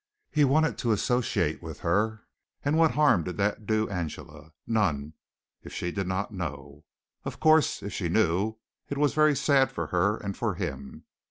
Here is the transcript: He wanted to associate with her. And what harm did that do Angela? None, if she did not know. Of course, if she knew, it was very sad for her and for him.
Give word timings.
He 0.31 0.43
wanted 0.45 0.79
to 0.79 0.93
associate 0.93 1.61
with 1.61 1.81
her. 1.81 2.23
And 2.65 2.75
what 2.75 2.93
harm 2.95 3.23
did 3.23 3.37
that 3.37 3.67
do 3.67 3.87
Angela? 3.87 4.51
None, 4.65 5.13
if 5.61 5.73
she 5.73 5.91
did 5.91 6.07
not 6.07 6.33
know. 6.33 6.85
Of 7.23 7.39
course, 7.39 7.83
if 7.83 7.93
she 7.93 8.09
knew, 8.09 8.55
it 8.89 8.97
was 8.97 9.13
very 9.13 9.35
sad 9.35 9.71
for 9.71 9.85
her 9.93 10.17
and 10.17 10.35
for 10.35 10.55
him. 10.55 11.03